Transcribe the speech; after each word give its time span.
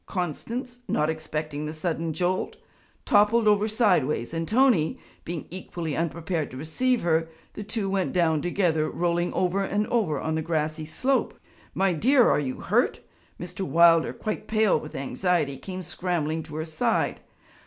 Constance, 0.07 0.79
not 0.87 1.11
expecting 1.11 1.67
the 1.67 1.73
sudden 1.73 2.11
jolt, 2.11 2.55
toppled 3.05 3.47
over 3.47 3.67
sidewise, 3.67 4.33
and 4.33 4.47
Tony, 4.47 4.97
being 5.25 5.45
equally 5.51 5.95
unprepared 5.95 6.49
to 6.49 6.57
receive 6.57 7.01
her, 7.03 7.29
the 7.53 7.61
two 7.61 7.87
went 7.87 8.11
down 8.11 8.41
together 8.41 8.89
rolling 8.89 9.31
over 9.33 9.63
and 9.63 9.85
over 9.89 10.19
on 10.19 10.33
the 10.33 10.41
grassy 10.41 10.85
slope. 10.85 11.39
'My 11.75 11.93
dear, 11.93 12.27
are 12.27 12.39
you 12.39 12.61
hurt?' 12.61 13.01
Mr. 13.39 13.59
Wilder, 13.61 14.11
quite 14.11 14.47
pale 14.47 14.79
with 14.79 14.95
anxiety, 14.95 15.59
came 15.59 15.83
scrambling 15.83 16.41
to 16.41 16.55
her 16.55 16.65
side. 16.65 17.19